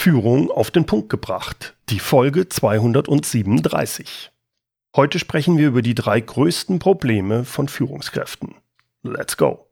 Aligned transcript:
Führung 0.00 0.52
auf 0.52 0.70
den 0.70 0.86
Punkt 0.86 1.08
gebracht, 1.08 1.74
die 1.88 1.98
Folge 1.98 2.48
237. 2.48 4.30
Heute 4.94 5.18
sprechen 5.18 5.58
wir 5.58 5.66
über 5.66 5.82
die 5.82 5.96
drei 5.96 6.20
größten 6.20 6.78
Probleme 6.78 7.44
von 7.44 7.66
Führungskräften. 7.66 8.54
Let's 9.02 9.36
go! 9.36 9.66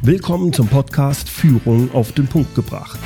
Willkommen 0.00 0.54
zum 0.54 0.68
Podcast 0.68 1.28
Führung 1.28 1.92
auf 1.92 2.12
den 2.12 2.28
Punkt 2.28 2.54
gebracht. 2.54 2.98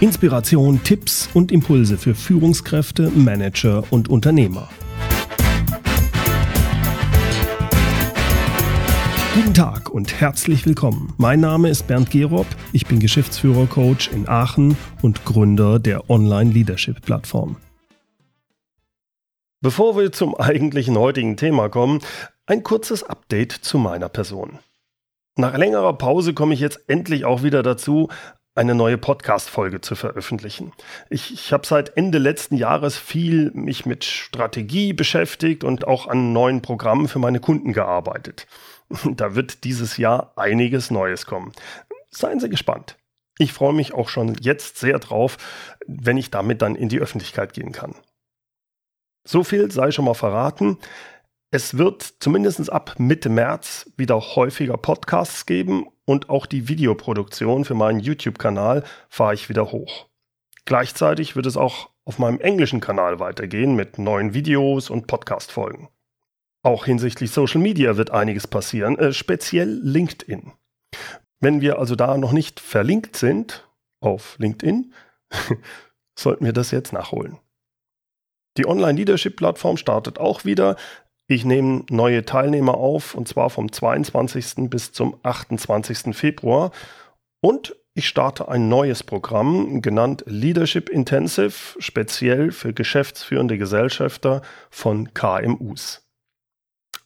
Inspiration, 0.00 0.82
Tipps 0.84 1.28
und 1.34 1.52
Impulse 1.52 1.98
für 1.98 2.14
Führungskräfte, 2.14 3.10
Manager 3.10 3.84
und 3.90 4.08
Unternehmer. 4.08 4.70
Guten 9.36 9.52
Tag 9.52 9.90
und 9.90 10.18
herzlich 10.18 10.64
willkommen. 10.64 11.12
Mein 11.18 11.40
Name 11.40 11.68
ist 11.68 11.86
Bernd 11.86 12.10
Gerob. 12.10 12.46
Ich 12.72 12.86
bin 12.86 13.00
Geschäftsführer-Coach 13.00 14.08
in 14.08 14.26
Aachen 14.26 14.78
und 15.02 15.26
Gründer 15.26 15.78
der 15.78 16.08
Online-Leadership-Plattform. 16.08 17.56
Bevor 19.60 19.94
wir 19.98 20.10
zum 20.10 20.34
eigentlichen 20.34 20.96
heutigen 20.96 21.36
Thema 21.36 21.68
kommen, 21.68 22.00
ein 22.46 22.62
kurzes 22.62 23.02
Update 23.02 23.52
zu 23.52 23.76
meiner 23.76 24.08
Person. 24.08 24.58
Nach 25.36 25.54
längerer 25.54 25.98
Pause 25.98 26.32
komme 26.32 26.54
ich 26.54 26.60
jetzt 26.60 26.88
endlich 26.88 27.26
auch 27.26 27.42
wieder 27.42 27.62
dazu, 27.62 28.08
eine 28.56 28.74
neue 28.74 28.98
Podcast-Folge 28.98 29.80
zu 29.80 29.94
veröffentlichen. 29.94 30.72
Ich, 31.10 31.32
ich 31.32 31.52
habe 31.52 31.66
seit 31.66 31.96
Ende 31.96 32.18
letzten 32.18 32.56
Jahres 32.56 32.96
viel 32.96 33.50
mich 33.52 33.84
mit 33.84 34.04
Strategie 34.04 34.92
beschäftigt 34.92 35.62
und 35.62 35.86
auch 35.86 36.08
an 36.08 36.32
neuen 36.32 36.62
Programmen 36.62 37.06
für 37.06 37.18
meine 37.18 37.40
Kunden 37.40 37.72
gearbeitet. 37.72 38.46
Da 39.16 39.34
wird 39.34 39.64
dieses 39.64 39.96
Jahr 39.96 40.32
einiges 40.36 40.92
Neues 40.92 41.26
kommen. 41.26 41.52
Seien 42.10 42.38
Sie 42.38 42.48
gespannt. 42.48 42.96
Ich 43.36 43.52
freue 43.52 43.72
mich 43.72 43.94
auch 43.94 44.08
schon 44.08 44.36
jetzt 44.40 44.78
sehr 44.78 45.00
drauf, 45.00 45.38
wenn 45.88 46.16
ich 46.16 46.30
damit 46.30 46.62
dann 46.62 46.76
in 46.76 46.88
die 46.88 47.00
Öffentlichkeit 47.00 47.52
gehen 47.52 47.72
kann. 47.72 47.96
So 49.26 49.42
viel 49.42 49.70
sei 49.72 49.90
schon 49.90 50.04
mal 50.04 50.14
verraten. 50.14 50.78
Es 51.52 51.78
wird 51.78 52.02
zumindest 52.18 52.72
ab 52.72 52.96
Mitte 52.98 53.28
März 53.28 53.90
wieder 53.96 54.20
häufiger 54.20 54.76
Podcasts 54.76 55.46
geben 55.46 55.86
und 56.04 56.28
auch 56.28 56.44
die 56.46 56.68
Videoproduktion 56.68 57.64
für 57.64 57.74
meinen 57.74 58.00
YouTube-Kanal 58.00 58.82
fahre 59.08 59.34
ich 59.34 59.48
wieder 59.48 59.70
hoch. 59.70 60.06
Gleichzeitig 60.64 61.36
wird 61.36 61.46
es 61.46 61.56
auch 61.56 61.90
auf 62.04 62.18
meinem 62.18 62.40
englischen 62.40 62.80
Kanal 62.80 63.20
weitergehen 63.20 63.76
mit 63.76 63.98
neuen 63.98 64.34
Videos 64.34 64.90
und 64.90 65.06
Podcast-Folgen. 65.06 65.88
Auch 66.64 66.84
hinsichtlich 66.84 67.30
Social 67.30 67.60
Media 67.60 67.96
wird 67.96 68.10
einiges 68.10 68.48
passieren, 68.48 68.98
äh, 68.98 69.12
speziell 69.12 69.68
LinkedIn. 69.68 70.52
Wenn 71.38 71.60
wir 71.60 71.78
also 71.78 71.94
da 71.94 72.18
noch 72.18 72.32
nicht 72.32 72.58
verlinkt 72.58 73.16
sind 73.16 73.68
auf 74.00 74.36
LinkedIn, 74.40 74.92
sollten 76.18 76.44
wir 76.44 76.52
das 76.52 76.72
jetzt 76.72 76.92
nachholen. 76.92 77.38
Die 78.56 78.66
Online-Leadership-Plattform 78.66 79.76
startet 79.76 80.18
auch 80.18 80.44
wieder. 80.44 80.76
Ich 81.28 81.44
nehme 81.44 81.84
neue 81.90 82.24
Teilnehmer 82.24 82.74
auf 82.74 83.14
und 83.14 83.26
zwar 83.26 83.50
vom 83.50 83.72
22. 83.72 84.70
bis 84.70 84.92
zum 84.92 85.18
28. 85.24 86.16
Februar. 86.16 86.70
Und 87.40 87.74
ich 87.94 88.08
starte 88.08 88.48
ein 88.48 88.68
neues 88.68 89.02
Programm, 89.02 89.82
genannt 89.82 90.22
Leadership 90.26 90.88
Intensive, 90.88 91.80
speziell 91.80 92.52
für 92.52 92.72
geschäftsführende 92.72 93.58
Gesellschafter 93.58 94.42
von 94.70 95.14
KMUs. 95.14 96.06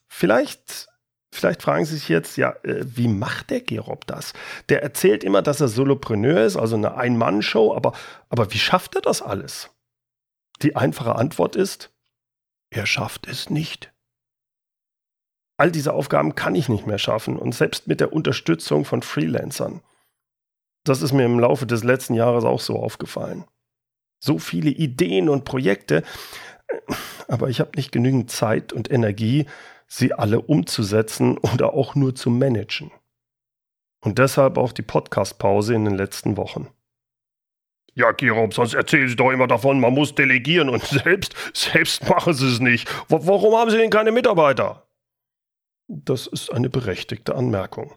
Vielleicht, 0.09 0.89
vielleicht 1.33 1.63
fragen 1.63 1.85
Sie 1.85 1.95
sich 1.95 2.09
jetzt, 2.09 2.37
ja, 2.37 2.57
äh, 2.65 2.85
wie 2.85 3.09
macht 3.09 3.51
der 3.51 3.61
Gerob 3.61 4.07
das? 4.07 4.35
Der 4.69 4.83
erzählt 4.83 5.23
immer, 5.25 5.43
dass 5.43 5.61
er 5.61 5.69
Solopreneur 5.69 6.45
ist, 6.45 6.57
also 6.57 6.75
eine 6.75 6.97
Ein-Mann-Show, 6.97 7.73
aber, 7.73 7.93
aber 8.29 8.53
wie 8.53 8.59
schafft 8.59 8.97
er 8.97 9.01
das 9.01 9.23
alles? 9.23 9.71
Die 10.61 10.77
einfache 10.77 11.15
Antwort 11.15 11.57
ist, 11.57 11.91
er 12.71 12.85
schafft 12.85 13.29
es 13.29 13.49
nicht. 13.49 13.93
All 15.61 15.71
diese 15.71 15.93
Aufgaben 15.93 16.35
kann 16.35 16.55
ich 16.55 16.71
nicht 16.71 16.87
mehr 16.87 16.97
schaffen 16.97 17.37
und 17.37 17.55
selbst 17.55 17.87
mit 17.87 18.01
der 18.01 18.15
Unterstützung 18.15 18.87
von 18.87 19.03
Freelancern. 19.03 19.83
Das 20.85 21.03
ist 21.03 21.13
mir 21.13 21.27
im 21.27 21.39
Laufe 21.39 21.67
des 21.67 21.85
letzten 21.85 22.15
Jahres 22.15 22.45
auch 22.45 22.61
so 22.61 22.83
aufgefallen. 22.83 23.45
So 24.21 24.39
viele 24.39 24.71
Ideen 24.71 25.29
und 25.29 25.45
Projekte, 25.45 26.03
aber 27.29 27.51
ich 27.51 27.61
habe 27.61 27.73
nicht 27.77 27.93
genügend 27.93 28.31
Zeit 28.31 28.73
und 28.73 28.91
Energie, 28.91 29.45
sie 29.87 30.15
alle 30.15 30.41
umzusetzen 30.41 31.37
oder 31.37 31.75
auch 31.75 31.95
nur 31.95 32.15
zu 32.15 32.31
managen. 32.31 32.91
Und 34.03 34.19
deshalb 34.19 34.57
auch 34.57 34.73
die 34.73 34.81
Podcast-Pause 34.81 35.75
in 35.75 35.85
den 35.85 35.95
letzten 35.95 36.39
Wochen. 36.39 36.69
Ja, 37.93 38.13
Gerob, 38.13 38.55
sonst 38.55 38.73
erzählen 38.73 39.11
Sie 39.11 39.17
doch 39.17 39.31
immer 39.31 39.47
davon, 39.47 39.79
man 39.79 39.93
muss 39.93 40.15
delegieren 40.15 40.71
und 40.71 40.83
selbst, 40.87 41.35
selbst 41.53 42.09
machen 42.09 42.33
Sie 42.33 42.47
es 42.47 42.61
nicht. 42.61 42.89
W 43.11 43.19
warum 43.21 43.55
haben 43.57 43.71
Sie 43.71 43.77
denn 43.77 43.91
keine 43.91 44.11
Mitarbeiter? 44.11 44.87
Das 45.93 46.27
ist 46.27 46.53
eine 46.53 46.71
berechtigte 46.71 47.35
Anmerkung. 47.35 47.95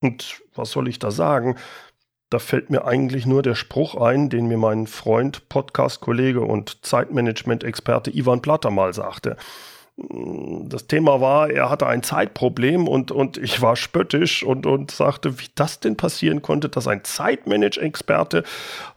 Und 0.00 0.42
was 0.54 0.70
soll 0.70 0.88
ich 0.88 0.98
da 0.98 1.10
sagen? 1.10 1.56
Da 2.30 2.38
fällt 2.38 2.70
mir 2.70 2.84
eigentlich 2.84 3.26
nur 3.26 3.42
der 3.42 3.54
Spruch 3.54 3.94
ein, 3.96 4.30
den 4.30 4.46
mir 4.46 4.58
mein 4.58 4.86
Freund, 4.86 5.48
Podcast-Kollege 5.48 6.40
und 6.40 6.84
Zeitmanagement-Experte 6.84 8.10
Ivan 8.16 8.42
Platter 8.42 8.70
mal 8.70 8.92
sagte 8.92 9.36
das 9.96 10.88
Thema 10.88 11.20
war, 11.20 11.50
er 11.50 11.70
hatte 11.70 11.86
ein 11.86 12.02
Zeitproblem 12.02 12.88
und, 12.88 13.12
und 13.12 13.36
ich 13.36 13.62
war 13.62 13.76
spöttisch 13.76 14.42
und, 14.42 14.66
und 14.66 14.90
sagte, 14.90 15.38
wie 15.38 15.48
das 15.54 15.78
denn 15.78 15.96
passieren 15.96 16.42
konnte, 16.42 16.68
dass 16.68 16.88
ein 16.88 17.04
Zeitmanage-Experte 17.04 18.42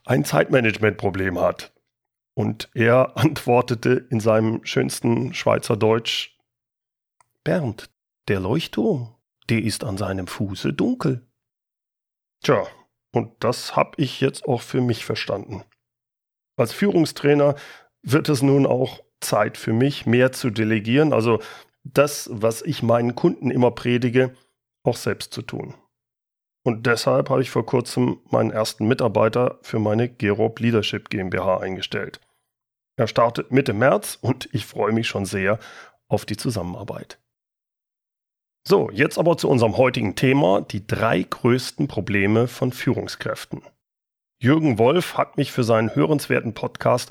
ein 0.05 0.25
Zeitmanagement-Problem 0.25 1.39
hat. 1.39 1.71
Und 2.33 2.69
er 2.73 3.11
antwortete 3.15 4.07
in 4.09 4.19
seinem 4.19 4.65
schönsten 4.65 5.33
Schweizer 5.33 5.77
Deutsch, 5.77 6.35
Bernd, 7.43 7.89
der 8.27 8.39
Leuchtturm, 8.39 9.15
der 9.49 9.63
ist 9.63 9.83
an 9.83 9.97
seinem 9.97 10.27
Fuße 10.27 10.73
dunkel. 10.73 11.27
Tja, 12.43 12.67
und 13.11 13.43
das 13.43 13.75
habe 13.75 13.91
ich 13.97 14.21
jetzt 14.21 14.45
auch 14.45 14.61
für 14.61 14.81
mich 14.81 15.05
verstanden. 15.05 15.63
Als 16.57 16.73
Führungstrainer 16.73 17.55
wird 18.01 18.29
es 18.29 18.41
nun 18.41 18.65
auch 18.65 19.03
Zeit 19.21 19.57
für 19.57 19.73
mich, 19.73 20.05
mehr 20.05 20.31
zu 20.31 20.49
delegieren, 20.49 21.13
also 21.13 21.41
das, 21.83 22.29
was 22.31 22.61
ich 22.61 22.83
meinen 22.83 23.15
Kunden 23.15 23.49
immer 23.49 23.71
predige, 23.71 24.35
auch 24.83 24.97
selbst 24.97 25.33
zu 25.33 25.41
tun. 25.41 25.73
Und 26.63 26.85
deshalb 26.85 27.29
habe 27.29 27.41
ich 27.41 27.49
vor 27.49 27.65
kurzem 27.65 28.19
meinen 28.29 28.51
ersten 28.51 28.87
Mitarbeiter 28.87 29.57
für 29.61 29.79
meine 29.79 30.09
Gerob 30.09 30.59
Leadership 30.59 31.09
GmbH 31.09 31.59
eingestellt. 31.59 32.19
Er 32.97 33.07
startet 33.07 33.51
Mitte 33.51 33.73
März 33.73 34.17
und 34.21 34.49
ich 34.51 34.65
freue 34.65 34.91
mich 34.91 35.07
schon 35.07 35.25
sehr 35.25 35.59
auf 36.07 36.25
die 36.25 36.35
Zusammenarbeit. 36.35 37.19
So, 38.69 38.89
jetzt 38.91 39.17
aber 39.17 39.37
zu 39.37 39.47
unserem 39.47 39.77
heutigen 39.77 40.15
Thema, 40.15 40.59
die 40.59 40.85
drei 40.85 41.23
größten 41.23 41.87
Probleme 41.87 42.49
von 42.49 42.73
Führungskräften. 42.73 43.61
Jürgen 44.41 44.77
Wolf 44.77 45.17
hat 45.17 45.37
mich 45.37 45.53
für 45.53 45.63
seinen 45.63 45.95
hörenswerten 45.95 46.53
Podcast 46.53 47.09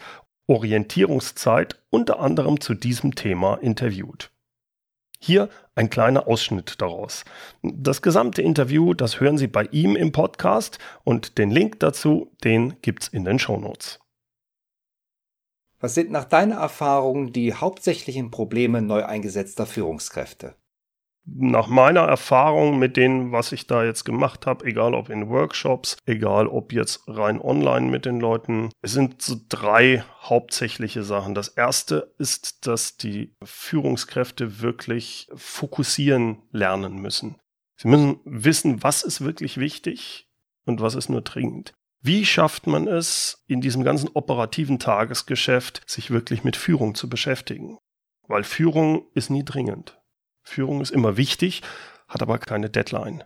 Orientierungszeit 0.48 1.82
unter 1.88 2.20
anderem 2.20 2.60
zu 2.60 2.74
diesem 2.74 3.14
Thema 3.14 3.54
interviewt. 3.54 4.32
Hier 5.18 5.48
ein 5.74 5.88
kleiner 5.88 6.28
Ausschnitt 6.28 6.82
daraus. 6.82 7.24
Das 7.62 8.02
gesamte 8.02 8.42
Interview, 8.42 8.92
das 8.92 9.18
hören 9.20 9.38
Sie 9.38 9.48
bei 9.48 9.62
ihm 9.72 9.96
im 9.96 10.12
Podcast 10.12 10.78
und 11.04 11.38
den 11.38 11.50
Link 11.50 11.80
dazu, 11.80 12.36
den 12.44 12.74
gibt's 12.82 13.08
in 13.08 13.24
den 13.24 13.38
Shownotes. 13.38 13.98
Was 15.80 15.94
sind 15.94 16.10
nach 16.10 16.26
deiner 16.26 16.56
Erfahrung 16.56 17.32
die 17.32 17.54
hauptsächlichen 17.54 18.30
Probleme 18.30 18.82
neu 18.82 19.06
eingesetzter 19.06 19.64
Führungskräfte? 19.64 20.54
Nach 21.26 21.66
meiner 21.66 22.02
Erfahrung 22.02 22.78
mit 22.78 22.96
dem, 22.96 23.32
was 23.32 23.52
ich 23.52 23.66
da 23.66 23.84
jetzt 23.84 24.04
gemacht 24.04 24.46
habe, 24.46 24.64
egal 24.64 24.94
ob 24.94 25.10
in 25.10 25.28
Workshops, 25.28 25.96
egal 26.06 26.46
ob 26.46 26.72
jetzt 26.72 27.02
rein 27.08 27.40
online 27.40 27.90
mit 27.90 28.06
den 28.06 28.20
Leuten, 28.20 28.70
es 28.80 28.92
sind 28.92 29.20
so 29.20 29.36
drei 29.48 30.04
hauptsächliche 30.22 31.02
Sachen. 31.02 31.34
Das 31.34 31.48
erste 31.48 32.14
ist, 32.18 32.66
dass 32.66 32.96
die 32.96 33.34
Führungskräfte 33.42 34.60
wirklich 34.60 35.28
fokussieren 35.34 36.42
lernen 36.52 37.00
müssen. 37.02 37.36
Sie 37.76 37.88
müssen 37.88 38.20
wissen, 38.24 38.82
was 38.82 39.02
ist 39.02 39.20
wirklich 39.20 39.58
wichtig 39.58 40.28
und 40.64 40.80
was 40.80 40.94
ist 40.94 41.08
nur 41.08 41.22
dringend. 41.22 41.74
Wie 42.00 42.24
schafft 42.24 42.66
man 42.66 42.86
es, 42.86 43.42
in 43.48 43.60
diesem 43.60 43.82
ganzen 43.82 44.08
operativen 44.14 44.78
Tagesgeschäft 44.78 45.82
sich 45.86 46.10
wirklich 46.10 46.44
mit 46.44 46.56
Führung 46.56 46.94
zu 46.94 47.10
beschäftigen? 47.10 47.78
Weil 48.28 48.44
Führung 48.44 49.06
ist 49.14 49.28
nie 49.28 49.44
dringend. 49.44 49.98
Führung 50.46 50.80
ist 50.80 50.92
immer 50.92 51.16
wichtig, 51.16 51.62
hat 52.08 52.22
aber 52.22 52.38
keine 52.38 52.70
Deadline. 52.70 53.24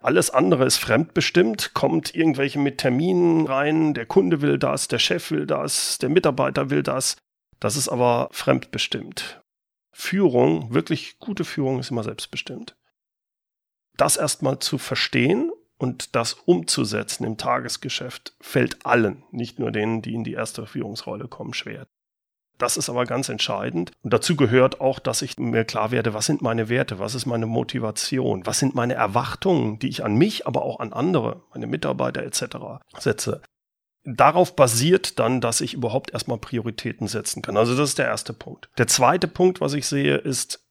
Alles 0.00 0.30
andere 0.30 0.64
ist 0.64 0.76
fremdbestimmt, 0.76 1.74
kommt 1.74 2.14
irgendwelche 2.14 2.60
mit 2.60 2.78
Terminen 2.78 3.46
rein, 3.46 3.94
der 3.94 4.06
Kunde 4.06 4.40
will 4.42 4.58
das, 4.58 4.86
der 4.86 5.00
Chef 5.00 5.30
will 5.32 5.46
das, 5.46 5.98
der 5.98 6.08
Mitarbeiter 6.08 6.70
will 6.70 6.84
das. 6.84 7.16
Das 7.58 7.76
ist 7.76 7.88
aber 7.88 8.28
fremdbestimmt. 8.30 9.42
Führung, 9.90 10.72
wirklich 10.72 11.18
gute 11.18 11.44
Führung 11.44 11.80
ist 11.80 11.90
immer 11.90 12.04
selbstbestimmt. 12.04 12.76
Das 13.96 14.16
erstmal 14.16 14.60
zu 14.60 14.78
verstehen 14.78 15.50
und 15.78 16.14
das 16.14 16.34
umzusetzen 16.34 17.24
im 17.24 17.36
Tagesgeschäft 17.36 18.36
fällt 18.40 18.86
allen, 18.86 19.24
nicht 19.32 19.58
nur 19.58 19.72
denen, 19.72 20.02
die 20.02 20.14
in 20.14 20.22
die 20.22 20.34
erste 20.34 20.66
Führungsrolle 20.66 21.26
kommen, 21.26 21.54
schwer. 21.54 21.88
Das 22.58 22.76
ist 22.76 22.90
aber 22.90 23.04
ganz 23.04 23.28
entscheidend. 23.28 23.92
Und 24.02 24.12
dazu 24.12 24.36
gehört 24.36 24.80
auch, 24.80 24.98
dass 24.98 25.22
ich 25.22 25.38
mir 25.38 25.64
klar 25.64 25.90
werde, 25.92 26.12
was 26.12 26.26
sind 26.26 26.42
meine 26.42 26.68
Werte, 26.68 26.98
was 26.98 27.14
ist 27.14 27.26
meine 27.26 27.46
Motivation, 27.46 28.44
was 28.44 28.58
sind 28.58 28.74
meine 28.74 28.94
Erwartungen, 28.94 29.78
die 29.78 29.88
ich 29.88 30.04
an 30.04 30.16
mich, 30.16 30.46
aber 30.46 30.62
auch 30.62 30.80
an 30.80 30.92
andere, 30.92 31.42
meine 31.52 31.68
Mitarbeiter 31.68 32.22
etc. 32.24 32.82
setze. 32.98 33.42
Darauf 34.04 34.56
basiert 34.56 35.18
dann, 35.18 35.40
dass 35.40 35.60
ich 35.60 35.74
überhaupt 35.74 36.12
erstmal 36.12 36.38
Prioritäten 36.38 37.08
setzen 37.08 37.42
kann. 37.42 37.56
Also 37.56 37.76
das 37.76 37.90
ist 37.90 37.98
der 37.98 38.06
erste 38.06 38.32
Punkt. 38.32 38.68
Der 38.78 38.86
zweite 38.86 39.28
Punkt, 39.28 39.60
was 39.60 39.74
ich 39.74 39.86
sehe, 39.86 40.16
ist, 40.16 40.67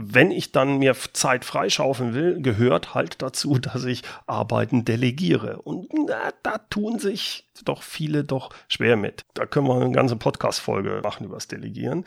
wenn 0.00 0.30
ich 0.30 0.52
dann 0.52 0.78
mir 0.78 0.94
Zeit 1.12 1.44
freischaufeln 1.44 2.14
will, 2.14 2.40
gehört 2.40 2.94
halt 2.94 3.20
dazu, 3.20 3.58
dass 3.58 3.84
ich 3.84 4.02
Arbeiten 4.26 4.84
delegiere. 4.84 5.60
Und 5.62 5.88
na, 5.92 6.30
da 6.42 6.58
tun 6.58 6.98
sich 6.98 7.48
doch 7.64 7.82
viele 7.82 8.24
doch 8.24 8.50
schwer 8.68 8.96
mit. 8.96 9.24
Da 9.34 9.46
können 9.46 9.66
wir 9.66 9.74
eine 9.74 9.90
ganze 9.90 10.16
Podcast-Folge 10.16 11.00
machen 11.02 11.26
über 11.26 11.34
das 11.34 11.48
Delegieren. 11.48 12.04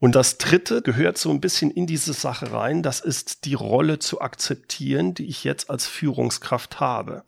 Und 0.00 0.14
das 0.14 0.38
dritte 0.38 0.80
gehört 0.80 1.18
so 1.18 1.30
ein 1.30 1.40
bisschen 1.40 1.72
in 1.72 1.88
diese 1.88 2.12
Sache 2.12 2.52
rein. 2.52 2.84
Das 2.84 3.00
ist 3.00 3.44
die 3.44 3.54
Rolle 3.54 3.98
zu 3.98 4.20
akzeptieren, 4.20 5.14
die 5.14 5.26
ich 5.26 5.42
jetzt 5.42 5.70
als 5.70 5.88
Führungskraft 5.88 6.78
habe. 6.78 7.24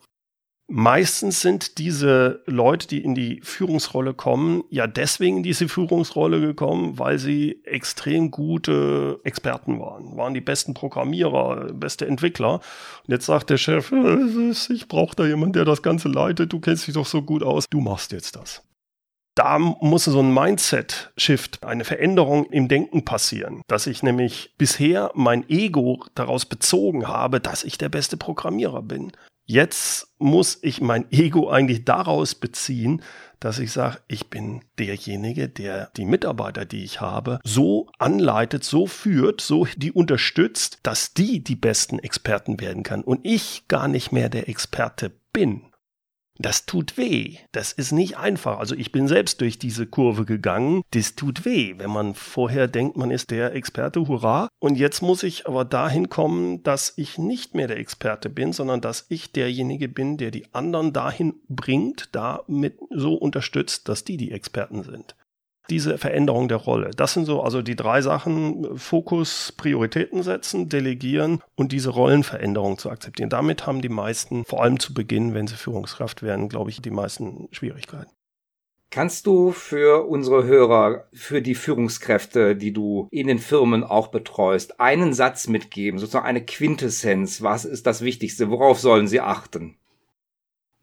Meistens 0.73 1.41
sind 1.41 1.79
diese 1.79 2.43
Leute, 2.45 2.87
die 2.87 3.03
in 3.03 3.13
die 3.13 3.41
Führungsrolle 3.43 4.13
kommen, 4.13 4.63
ja 4.69 4.87
deswegen 4.87 5.37
in 5.37 5.43
diese 5.43 5.67
Führungsrolle 5.67 6.39
gekommen, 6.39 6.97
weil 6.97 7.19
sie 7.19 7.59
extrem 7.65 8.31
gute 8.31 9.19
Experten 9.25 9.81
waren, 9.81 10.15
waren 10.15 10.33
die 10.33 10.39
besten 10.39 10.73
Programmierer, 10.73 11.73
beste 11.73 12.07
Entwickler. 12.07 12.61
Und 13.05 13.09
jetzt 13.09 13.25
sagt 13.25 13.49
der 13.49 13.57
Chef, 13.57 13.91
äh, 13.91 14.53
ich 14.73 14.87
brauche 14.87 15.13
da 15.13 15.25
jemanden, 15.25 15.53
der 15.53 15.65
das 15.65 15.81
Ganze 15.81 16.07
leitet, 16.07 16.53
du 16.53 16.61
kennst 16.61 16.87
dich 16.87 16.93
doch 16.93 17.05
so 17.05 17.21
gut 17.21 17.43
aus, 17.43 17.65
du 17.69 17.81
machst 17.81 18.13
jetzt 18.13 18.37
das. 18.37 18.63
Da 19.35 19.59
muss 19.59 20.05
so 20.05 20.19
ein 20.19 20.33
Mindset-Shift, 20.33 21.65
eine 21.65 21.83
Veränderung 21.83 22.45
im 22.45 22.69
Denken 22.69 23.03
passieren, 23.03 23.61
dass 23.67 23.87
ich 23.87 24.03
nämlich 24.03 24.53
bisher 24.57 25.11
mein 25.15 25.49
Ego 25.49 26.05
daraus 26.15 26.45
bezogen 26.45 27.09
habe, 27.09 27.41
dass 27.41 27.65
ich 27.65 27.77
der 27.77 27.89
beste 27.89 28.15
Programmierer 28.15 28.81
bin. 28.81 29.11
Jetzt 29.51 30.07
muss 30.17 30.59
ich 30.61 30.79
mein 30.79 31.11
Ego 31.11 31.49
eigentlich 31.49 31.83
daraus 31.83 32.35
beziehen, 32.35 33.01
dass 33.41 33.59
ich 33.59 33.73
sage, 33.73 33.97
ich 34.07 34.29
bin 34.29 34.61
derjenige, 34.79 35.49
der 35.49 35.91
die 35.97 36.05
Mitarbeiter, 36.05 36.63
die 36.63 36.85
ich 36.85 37.01
habe, 37.01 37.41
so 37.43 37.89
anleitet, 37.99 38.63
so 38.63 38.87
führt, 38.87 39.41
so 39.41 39.67
die 39.75 39.91
unterstützt, 39.91 40.79
dass 40.83 41.13
die 41.13 41.43
die 41.43 41.57
besten 41.57 41.99
Experten 41.99 42.61
werden 42.61 42.83
kann 42.83 43.03
und 43.03 43.19
ich 43.23 43.67
gar 43.67 43.89
nicht 43.89 44.13
mehr 44.13 44.29
der 44.29 44.47
Experte 44.47 45.11
bin. 45.33 45.70
Das 46.41 46.65
tut 46.65 46.97
weh. 46.97 47.37
Das 47.51 47.71
ist 47.71 47.91
nicht 47.91 48.17
einfach. 48.17 48.57
Also 48.57 48.73
ich 48.73 48.91
bin 48.91 49.07
selbst 49.07 49.41
durch 49.41 49.59
diese 49.59 49.85
Kurve 49.85 50.25
gegangen. 50.25 50.81
Das 50.89 51.13
tut 51.13 51.45
weh, 51.45 51.75
wenn 51.77 51.91
man 51.91 52.15
vorher 52.15 52.67
denkt, 52.67 52.97
man 52.97 53.11
ist 53.11 53.29
der 53.29 53.53
Experte, 53.53 54.07
hurra. 54.07 54.49
Und 54.59 54.75
jetzt 54.75 55.03
muss 55.03 55.21
ich 55.21 55.45
aber 55.45 55.65
dahin 55.65 56.09
kommen, 56.09 56.63
dass 56.63 56.93
ich 56.95 57.19
nicht 57.19 57.53
mehr 57.53 57.67
der 57.67 57.77
Experte 57.77 58.29
bin, 58.29 58.53
sondern 58.53 58.81
dass 58.81 59.05
ich 59.09 59.31
derjenige 59.31 59.87
bin, 59.87 60.17
der 60.17 60.31
die 60.31 60.51
anderen 60.51 60.93
dahin 60.93 61.35
bringt, 61.47 62.09
damit 62.11 62.79
so 62.89 63.13
unterstützt, 63.13 63.87
dass 63.87 64.03
die 64.03 64.17
die 64.17 64.31
Experten 64.31 64.81
sind 64.83 65.15
diese 65.71 65.97
Veränderung 65.97 66.47
der 66.47 66.57
Rolle. 66.57 66.91
Das 66.95 67.13
sind 67.13 67.25
so 67.25 67.41
also 67.41 67.61
die 67.61 67.75
drei 67.75 68.01
Sachen, 68.01 68.77
Fokus, 68.77 69.53
Prioritäten 69.57 70.21
setzen, 70.21 70.69
delegieren 70.69 71.41
und 71.55 71.71
diese 71.71 71.89
Rollenveränderung 71.89 72.77
zu 72.77 72.89
akzeptieren. 72.91 73.29
Damit 73.29 73.65
haben 73.65 73.81
die 73.81 73.89
meisten, 73.89 74.45
vor 74.45 74.61
allem 74.61 74.79
zu 74.79 74.93
Beginn, 74.93 75.33
wenn 75.33 75.47
sie 75.47 75.55
Führungskraft 75.55 76.21
werden, 76.21 76.49
glaube 76.49 76.69
ich, 76.69 76.81
die 76.81 76.91
meisten 76.91 77.47
Schwierigkeiten. 77.51 78.11
Kannst 78.93 79.25
du 79.25 79.53
für 79.53 80.05
unsere 80.05 80.43
Hörer, 80.43 81.07
für 81.13 81.41
die 81.41 81.55
Führungskräfte, 81.55 82.57
die 82.57 82.73
du 82.73 83.07
in 83.09 83.27
den 83.27 83.39
Firmen 83.39 83.85
auch 83.85 84.09
betreust, 84.09 84.81
einen 84.81 85.13
Satz 85.13 85.47
mitgeben, 85.47 85.97
sozusagen 85.97 86.25
eine 86.25 86.43
Quintessenz? 86.43 87.41
Was 87.41 87.63
ist 87.63 87.87
das 87.87 88.01
Wichtigste? 88.01 88.49
Worauf 88.49 88.81
sollen 88.81 89.07
sie 89.07 89.21
achten? 89.21 89.77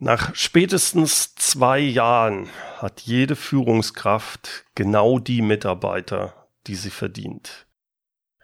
Nach 0.01 0.33
spätestens 0.37 1.35
zwei 1.35 1.81
Jahren 1.81 2.49
hat 2.77 3.01
jede 3.01 3.35
Führungskraft 3.35 4.65
genau 4.77 5.19
die 5.19 5.43
Mitarbeiter, 5.43 6.49
die 6.69 6.77
sie 6.77 6.91
verdient. 6.91 7.67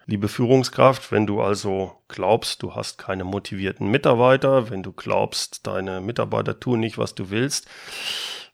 Liebe 0.05 0.27
Führungskraft, 0.27 1.13
wenn 1.13 1.25
du 1.25 1.41
also 1.41 1.93
glaubst, 2.09 2.61
du 2.61 2.75
hast 2.75 2.97
keine 2.97 3.23
motivierten 3.23 3.89
Mitarbeiter, 3.89 4.69
wenn 4.69 4.83
du 4.83 4.91
glaubst, 4.91 5.65
deine 5.65 6.01
Mitarbeiter 6.01 6.59
tun 6.59 6.81
nicht, 6.81 6.97
was 6.97 7.15
du 7.15 7.29
willst, 7.29 7.69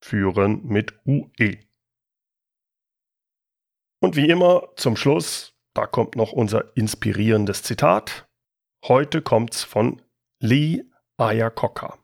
führen 0.00 0.64
mit 0.64 0.94
UE. 1.04 1.58
Und 4.00 4.14
wie 4.14 4.28
immer 4.28 4.68
zum 4.76 4.94
Schluss, 4.94 5.58
da 5.74 5.88
kommt 5.88 6.14
noch 6.14 6.30
unser 6.30 6.76
inspirierendes 6.76 7.64
Zitat. 7.64 8.28
Heute 8.86 9.22
kommt's 9.22 9.64
von 9.64 10.00
Lee 10.38 10.84
Iacocca. 11.18 11.98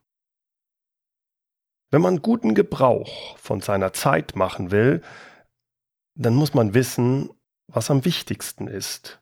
Wenn 1.93 2.03
man 2.03 2.21
guten 2.21 2.57
Gebrauch 2.57 3.39
von 3.39 3.61
seiner 3.61 3.93
Zeit 3.93 4.35
machen 4.35 4.73
will, 4.73 5.03
dann 6.17 6.35
muss 6.35 6.53
man 6.53 6.75
wissen, 6.75 7.31
was 7.69 7.91
am 7.91 8.05
wichtigsten 8.05 8.69
ist 8.69 9.21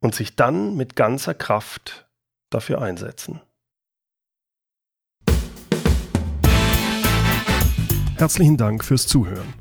und 0.00 0.14
sich 0.14 0.36
dann 0.36 0.76
mit 0.76 0.96
ganzer 0.96 1.34
Kraft 1.34 2.08
dafür 2.50 2.82
einsetzen. 2.82 3.40
Herzlichen 8.16 8.56
Dank 8.56 8.84
fürs 8.84 9.06
Zuhören. 9.06 9.52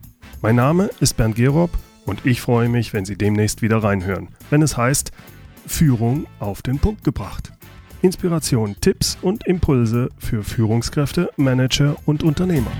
Mein 0.41 0.55
Name 0.55 0.89
ist 0.99 1.17
Bernd 1.17 1.35
Gerob 1.35 1.71
und 2.05 2.25
ich 2.25 2.41
freue 2.41 2.69
mich, 2.69 2.93
wenn 2.93 3.05
Sie 3.05 3.17
demnächst 3.17 3.61
wieder 3.61 3.83
reinhören, 3.83 4.29
wenn 4.49 4.61
es 4.61 4.77
heißt 4.77 5.11
Führung 5.65 6.27
auf 6.39 6.61
den 6.61 6.79
Punkt 6.79 7.03
gebracht. 7.03 7.51
Inspiration, 8.01 8.75
Tipps 8.81 9.17
und 9.21 9.45
Impulse 9.47 10.09
für 10.17 10.43
Führungskräfte, 10.43 11.29
Manager 11.37 11.95
und 12.05 12.23
Unternehmer. 12.23 12.71